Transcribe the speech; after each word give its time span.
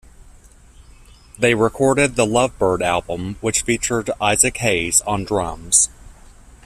They 1.37 1.53
recorded 1.53 2.15
the 2.15 2.25
"Love 2.25 2.57
Byrd" 2.57 2.81
album, 2.81 3.35
which 3.39 3.61
featured 3.61 4.09
Isaac 4.19 4.57
Hayes 4.57 5.01
on 5.01 5.25
drums. 5.25 5.89